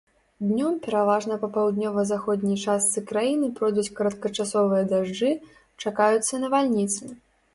Днём 0.51 0.77
пераважна 0.85 1.35
па 1.43 1.49
паўднёва-заходняй 1.57 2.57
частцы 2.69 3.03
краіны 3.11 3.51
пройдуць 3.61 3.93
кароткачасовыя 3.99 4.89
дажджы, 4.93 5.31
чакаюцца 5.87 6.41
навальніцы. 6.45 7.03